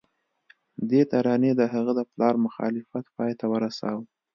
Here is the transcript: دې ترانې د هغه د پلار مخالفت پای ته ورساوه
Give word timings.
دې 0.89 1.01
ترانې 1.11 1.51
د 1.59 1.61
هغه 1.73 1.91
د 1.99 2.01
پلار 2.11 2.35
مخالفت 2.45 3.05
پای 3.15 3.31
ته 3.39 3.45
ورساوه 3.53 4.03